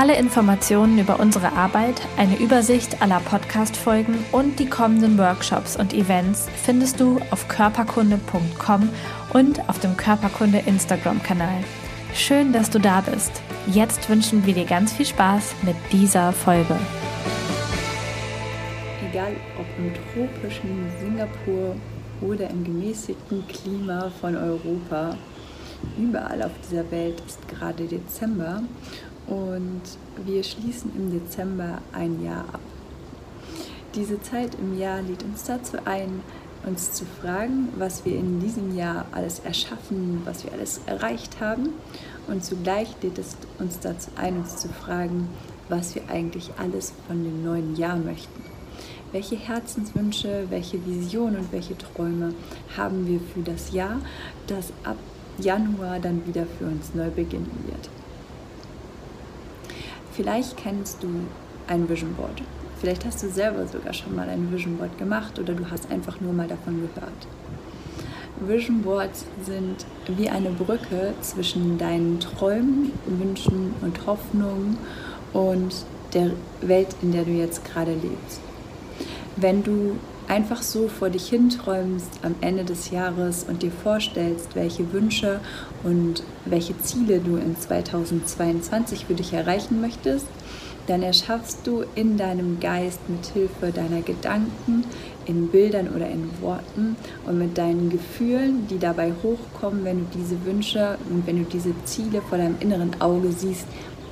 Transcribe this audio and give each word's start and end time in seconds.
Alle 0.00 0.16
Informationen 0.16 0.96
über 1.00 1.18
unsere 1.18 1.54
Arbeit, 1.54 2.00
eine 2.16 2.38
Übersicht 2.38 3.02
aller 3.02 3.18
Podcast-Folgen 3.18 4.24
und 4.30 4.60
die 4.60 4.68
kommenden 4.68 5.18
Workshops 5.18 5.74
und 5.74 5.92
Events 5.92 6.46
findest 6.64 7.00
du 7.00 7.18
auf 7.32 7.48
körperkunde.com 7.48 8.90
und 9.32 9.68
auf 9.68 9.80
dem 9.80 9.96
Körperkunde 9.96 10.58
Instagram-Kanal. 10.58 11.64
Schön, 12.14 12.52
dass 12.52 12.70
du 12.70 12.78
da 12.78 13.00
bist. 13.00 13.42
Jetzt 13.66 14.08
wünschen 14.08 14.46
wir 14.46 14.54
dir 14.54 14.66
ganz 14.66 14.92
viel 14.92 15.04
Spaß 15.04 15.56
mit 15.62 15.74
dieser 15.90 16.32
Folge. 16.32 16.76
Egal 19.10 19.32
ob 19.58 19.66
im 19.78 19.92
tropischen 20.14 20.92
Singapur 21.00 21.74
oder 22.20 22.48
im 22.50 22.62
gemäßigten 22.62 23.44
Klima 23.48 24.12
von 24.20 24.36
Europa, 24.36 25.16
überall 25.98 26.40
auf 26.44 26.52
dieser 26.68 26.88
Welt 26.92 27.20
ist 27.26 27.48
gerade 27.48 27.82
Dezember 27.84 28.62
und 29.28 29.82
wir 30.24 30.42
schließen 30.42 30.90
im 30.96 31.10
Dezember 31.10 31.78
ein 31.92 32.24
Jahr 32.24 32.44
ab. 32.52 32.60
Diese 33.94 34.20
Zeit 34.22 34.54
im 34.60 34.78
Jahr 34.78 35.02
lädt 35.02 35.22
uns 35.22 35.44
dazu 35.44 35.76
ein, 35.84 36.22
uns 36.66 36.92
zu 36.92 37.04
fragen, 37.04 37.68
was 37.76 38.04
wir 38.04 38.16
in 38.16 38.40
diesem 38.40 38.76
Jahr 38.76 39.06
alles 39.12 39.38
erschaffen, 39.40 40.22
was 40.24 40.44
wir 40.44 40.52
alles 40.52 40.80
erreicht 40.86 41.40
haben. 41.40 41.70
Und 42.26 42.44
zugleich 42.44 42.88
lädt 43.02 43.18
es 43.18 43.36
uns 43.58 43.78
dazu 43.80 44.10
ein, 44.16 44.38
uns 44.38 44.56
zu 44.56 44.68
fragen, 44.68 45.28
was 45.68 45.94
wir 45.94 46.02
eigentlich 46.08 46.50
alles 46.58 46.92
von 47.06 47.22
dem 47.24 47.44
neuen 47.44 47.76
Jahr 47.76 47.96
möchten. 47.96 48.42
Welche 49.12 49.36
Herzenswünsche, 49.36 50.46
welche 50.50 50.84
Visionen 50.84 51.36
und 51.36 51.52
welche 51.52 51.76
Träume 51.78 52.34
haben 52.76 53.06
wir 53.06 53.20
für 53.20 53.40
das 53.40 53.72
Jahr, 53.72 54.00
das 54.46 54.72
ab 54.84 54.98
Januar 55.38 55.98
dann 56.00 56.26
wieder 56.26 56.44
für 56.58 56.66
uns 56.66 56.94
neu 56.94 57.08
beginnen 57.10 57.64
wird. 57.66 57.88
Vielleicht 60.18 60.56
kennst 60.56 61.00
du 61.00 61.06
ein 61.68 61.88
Vision 61.88 62.12
Board. 62.14 62.42
Vielleicht 62.80 63.04
hast 63.04 63.22
du 63.22 63.30
selber 63.30 63.64
sogar 63.68 63.94
schon 63.94 64.16
mal 64.16 64.28
ein 64.28 64.50
Vision 64.52 64.76
Board 64.76 64.98
gemacht 64.98 65.38
oder 65.38 65.54
du 65.54 65.70
hast 65.70 65.92
einfach 65.92 66.20
nur 66.20 66.32
mal 66.32 66.48
davon 66.48 66.80
gehört. 66.80 67.28
Vision 68.40 68.82
Boards 68.82 69.24
sind 69.44 69.86
wie 70.08 70.28
eine 70.28 70.50
Brücke 70.50 71.14
zwischen 71.20 71.78
deinen 71.78 72.18
Träumen, 72.18 72.90
Wünschen 73.06 73.76
und 73.80 74.06
Hoffnungen 74.08 74.76
und 75.32 75.84
der 76.12 76.32
Welt, 76.62 76.96
in 77.00 77.12
der 77.12 77.22
du 77.22 77.30
jetzt 77.30 77.64
gerade 77.64 77.92
lebst. 77.92 78.40
Wenn 79.36 79.62
du 79.62 79.98
einfach 80.28 80.62
so 80.62 80.88
vor 80.88 81.10
dich 81.10 81.28
hinträumst 81.28 82.20
am 82.22 82.34
Ende 82.40 82.64
des 82.64 82.90
Jahres 82.90 83.44
und 83.48 83.62
dir 83.62 83.72
vorstellst, 83.72 84.54
welche 84.54 84.92
Wünsche 84.92 85.40
und 85.82 86.22
welche 86.44 86.78
Ziele 86.78 87.20
du 87.20 87.36
in 87.36 87.56
2022 87.58 89.06
für 89.06 89.14
dich 89.14 89.32
erreichen 89.32 89.80
möchtest, 89.80 90.26
dann 90.86 91.02
erschaffst 91.02 91.66
du 91.66 91.84
in 91.94 92.16
deinem 92.16 92.60
Geist 92.60 93.00
mit 93.08 93.26
Hilfe 93.26 93.72
deiner 93.72 94.00
Gedanken, 94.00 94.84
in 95.26 95.48
Bildern 95.48 95.88
oder 95.94 96.08
in 96.08 96.30
Worten 96.40 96.96
und 97.26 97.38
mit 97.38 97.58
deinen 97.58 97.90
Gefühlen, 97.90 98.66
die 98.68 98.78
dabei 98.78 99.12
hochkommen, 99.22 99.84
wenn 99.84 99.98
du 99.98 100.06
diese 100.18 100.42
Wünsche 100.46 100.96
und 101.10 101.26
wenn 101.26 101.44
du 101.44 101.44
diese 101.44 101.74
Ziele 101.84 102.22
vor 102.22 102.38
deinem 102.38 102.56
inneren 102.60 102.98
Auge 103.00 103.32
siehst, 103.32 103.66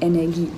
Energie 0.00 0.48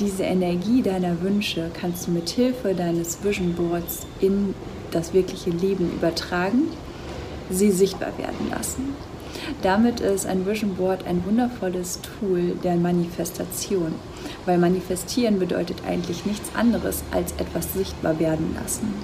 diese 0.00 0.24
Energie 0.24 0.82
deiner 0.82 1.20
Wünsche 1.22 1.70
kannst 1.72 2.06
du 2.06 2.10
mit 2.10 2.28
Hilfe 2.30 2.74
deines 2.74 3.22
Vision 3.22 3.54
Boards 3.54 4.06
in 4.20 4.54
das 4.90 5.12
wirkliche 5.12 5.50
Leben 5.50 5.92
übertragen, 5.92 6.68
sie 7.50 7.70
sichtbar 7.70 8.16
werden 8.18 8.50
lassen. 8.50 8.94
Damit 9.62 10.00
ist 10.00 10.26
ein 10.26 10.46
Vision 10.46 10.74
Board 10.74 11.06
ein 11.06 11.24
wundervolles 11.24 12.00
Tool 12.02 12.56
der 12.62 12.76
Manifestation, 12.76 13.94
weil 14.46 14.58
manifestieren 14.58 15.38
bedeutet 15.38 15.78
eigentlich 15.86 16.26
nichts 16.26 16.54
anderes 16.54 17.02
als 17.10 17.32
etwas 17.32 17.72
sichtbar 17.72 18.18
werden 18.18 18.54
lassen. 18.60 18.94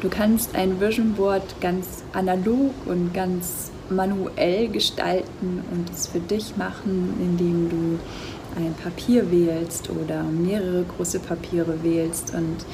Du 0.00 0.08
kannst 0.08 0.54
ein 0.54 0.80
Vision 0.80 1.14
Board 1.14 1.60
ganz 1.60 2.04
analog 2.12 2.72
und 2.86 3.12
ganz 3.12 3.70
manuell 3.90 4.68
gestalten 4.68 5.62
und 5.70 5.90
es 5.90 6.06
für 6.06 6.20
dich 6.20 6.56
machen, 6.56 7.14
indem 7.20 7.68
du 7.68 7.98
ein 8.56 8.74
Papier 8.74 9.30
wählst 9.30 9.90
oder 9.90 10.22
mehrere 10.22 10.84
große 10.84 11.20
Papiere 11.20 11.82
wählst 11.82 12.34
und 12.34 12.64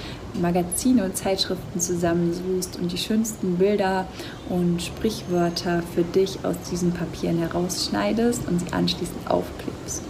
Magazine 0.41 1.05
und 1.05 1.17
Zeitschriften 1.17 1.81
zusammensuchst 1.81 2.79
und 2.79 2.93
die 2.93 2.99
schönsten 2.99 3.57
Bilder 3.57 4.07
und 4.49 4.83
Sprichwörter 4.83 5.83
für 5.95 6.03
dich 6.03 6.45
aus 6.45 6.57
diesen 6.71 6.93
Papieren 6.93 7.39
herausschneidest 7.39 8.47
und 8.49 8.61
sie 8.61 8.73
anschließend 8.73 9.31
aufklebst. 9.31 10.03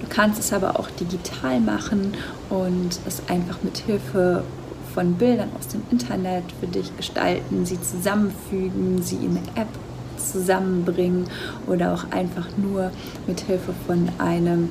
Du 0.00 0.06
kannst 0.08 0.40
es 0.40 0.52
aber 0.52 0.78
auch 0.80 0.88
digital 0.90 1.60
machen 1.60 2.14
und 2.48 2.98
es 3.06 3.22
einfach 3.28 3.62
mit 3.62 3.78
Hilfe 3.78 4.42
von 4.94 5.14
Bildern 5.14 5.50
aus 5.58 5.68
dem 5.68 5.82
Internet 5.90 6.44
für 6.58 6.66
dich 6.66 6.96
gestalten, 6.96 7.64
sie 7.64 7.80
zusammenfügen, 7.80 9.02
sie 9.02 9.16
in 9.16 9.36
eine 9.36 9.62
App 9.62 9.68
zusammenbringen 10.20 11.24
oder 11.66 11.94
auch 11.94 12.10
einfach 12.10 12.48
nur 12.56 12.90
mit 13.26 13.40
Hilfe 13.40 13.74
von 13.86 14.08
einem 14.18 14.70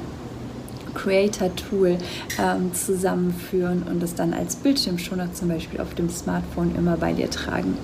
Creator-Tool 0.94 1.98
ähm, 2.40 2.74
zusammenführen 2.74 3.84
und 3.84 4.04
es 4.04 4.16
dann 4.16 4.34
als 4.34 4.56
Bildschirmschoner 4.56 5.34
zum 5.34 5.50
Beispiel 5.50 5.80
auf 5.80 5.94
dem 5.94 6.10
Smartphone 6.10 6.76
immer 6.76 6.98
bei 6.98 7.14
dir 7.14 7.30
tragen. 7.30 7.78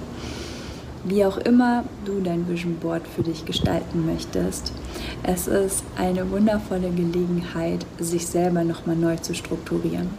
Wie 1.07 1.23
auch 1.23 1.37
immer 1.37 1.83
du 2.03 2.19
dein 2.19 2.49
Vision 2.49 2.77
Board 2.77 3.03
für 3.07 3.21
dich 3.21 3.45
gestalten 3.45 4.07
möchtest, 4.07 4.73
es 5.21 5.47
ist 5.47 5.83
eine 5.97 6.31
wundervolle 6.31 6.89
Gelegenheit, 6.89 7.85
sich 7.99 8.25
selber 8.25 8.63
nochmal 8.63 8.95
neu 8.95 9.15
zu 9.17 9.35
strukturieren. 9.35 10.09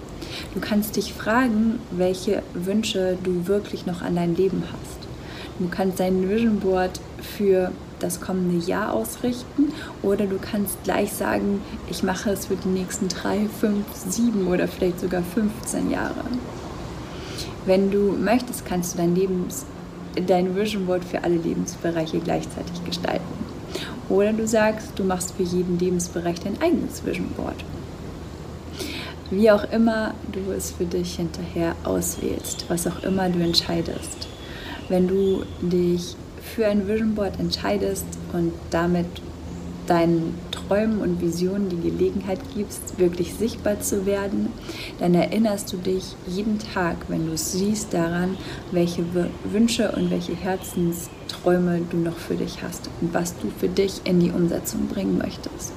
Du 0.55 0.61
kannst 0.61 0.95
dich 0.95 1.13
fragen, 1.13 1.81
welche 1.91 2.43
Wünsche 2.55 3.19
du 3.25 3.49
wirklich 3.49 3.87
noch 3.87 4.01
an 4.03 4.15
dein 4.15 4.37
Leben 4.37 4.63
hast. 4.63 5.09
Du 5.59 5.69
kannst 5.69 5.99
dein 5.99 6.29
Vision 6.29 6.61
Board 6.61 7.01
für 7.21 7.73
das 7.99 8.21
kommende 8.21 8.65
Jahr 8.65 8.93
ausrichten 8.93 9.73
oder 10.03 10.27
du 10.27 10.39
kannst 10.39 10.83
gleich 10.85 11.13
sagen, 11.13 11.63
ich 11.91 12.03
mache 12.03 12.31
es 12.31 12.47
für 12.47 12.57
die 12.57 12.69
nächsten 12.69 13.09
drei, 13.09 13.47
fünf, 13.61 13.85
sieben 13.95 14.47
oder 14.49 14.69
vielleicht 14.69 15.01
sogar 15.01 15.23
15 15.23 15.91
Jahre. 15.91 16.25
Wenn 17.65 17.91
du 17.91 18.13
möchtest, 18.13 18.65
kannst 18.65 18.95
du 18.95 18.99
dein, 18.99 19.15
Lebens, 19.15 19.65
dein 20.27 20.55
Vision 20.55 20.87
Board 20.87 21.05
für 21.05 21.25
alle 21.25 21.37
Lebensbereiche 21.37 22.21
gleichzeitig 22.21 22.85
gestalten. 22.85 23.25
Oder 24.09 24.33
du 24.33 24.47
sagst, 24.47 24.93
du 24.97 25.05
machst 25.05 25.33
für 25.33 25.43
jeden 25.43 25.79
Lebensbereich 25.79 26.39
dein 26.41 26.61
eigenes 26.61 27.05
Vision 27.05 27.29
Board. 27.37 27.65
Wie 29.31 29.51
auch 29.51 29.65
immer 29.73 30.15
du 30.31 30.53
es 30.53 30.71
für 30.71 30.85
dich 30.85 31.17
hinterher 31.17 31.75
auswählst, 31.83 32.67
was 32.69 32.87
auch 32.87 33.03
immer 33.03 33.29
du 33.29 33.41
entscheidest. 33.41 34.29
Wenn 34.89 35.09
du 35.09 35.43
dich 35.61 36.15
für 36.55 36.67
ein 36.67 36.89
Vision 36.89 37.15
Board 37.15 37.39
entscheidest 37.39 38.07
und 38.33 38.53
damit 38.71 39.07
deinen 39.87 40.35
Träumen 40.51 41.01
und 41.01 41.21
Visionen 41.21 41.69
die 41.69 41.91
Gelegenheit 41.91 42.41
gibst, 42.55 42.99
wirklich 42.99 43.35
sichtbar 43.35 43.81
zu 43.81 44.05
werden, 44.07 44.49
dann 44.99 45.15
erinnerst 45.15 45.73
du 45.73 45.77
dich 45.77 46.17
jeden 46.27 46.59
Tag, 46.59 46.97
wenn 47.09 47.27
du 47.27 47.33
es 47.33 47.53
siehst, 47.53 47.95
daran, 47.95 48.37
welche 48.73 49.05
Wünsche 49.45 49.93
und 49.93 50.11
welche 50.11 50.35
Herzensträume 50.35 51.83
du 51.91 51.99
noch 51.99 52.17
für 52.17 52.35
dich 52.35 52.63
hast 52.63 52.91
und 53.01 53.15
was 53.15 53.37
du 53.39 53.51
für 53.59 53.69
dich 53.69 54.01
in 54.05 54.21
die 54.21 54.31
Umsetzung 54.31 54.89
bringen 54.89 55.19
möchtest. 55.19 55.73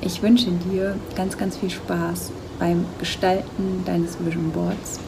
Ich 0.00 0.22
wünsche 0.22 0.50
dir 0.70 0.96
ganz, 1.16 1.36
ganz 1.36 1.56
viel 1.56 1.70
Spaß 1.70 2.30
beim 2.58 2.84
Gestalten 2.98 3.82
deines 3.84 4.18
Vision 4.24 4.50
Boards 4.50 5.00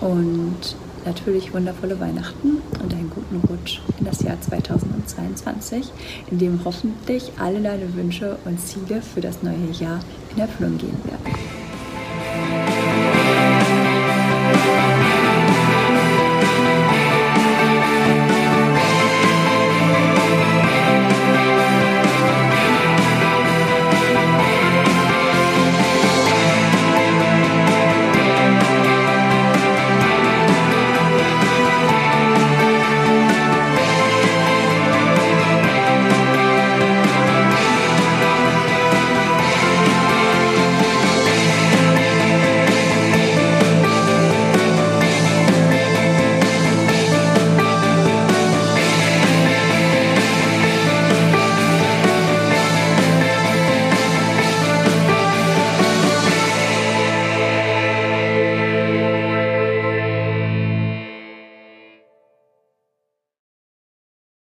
und 0.00 0.76
natürlich 1.04 1.52
wundervolle 1.52 1.98
Weihnachten 2.00 2.62
und 2.82 2.94
einen 2.94 3.10
guten 3.10 3.40
Rutsch 3.48 3.80
in 3.98 4.04
das 4.04 4.22
Jahr 4.22 4.40
2022, 4.40 5.92
in 6.30 6.38
dem 6.38 6.60
hoffentlich 6.64 7.32
alle 7.38 7.60
deine 7.60 7.94
Wünsche 7.94 8.36
und 8.44 8.60
Ziele 8.60 9.02
für 9.02 9.20
das 9.20 9.42
neue 9.42 9.70
Jahr 9.78 10.00
in 10.34 10.40
Erfüllung 10.40 10.78
gehen 10.78 10.98
werden. 11.04 11.61